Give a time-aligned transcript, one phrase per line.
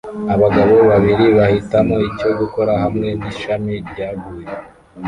[0.33, 4.49] Abagabo babiri bahitamo icyo gukora hamwe nishami ryaguye